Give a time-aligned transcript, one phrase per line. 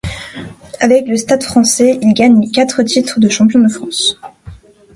[0.79, 4.19] Avec le Stade français, il gagne quatre titres de Champion de France.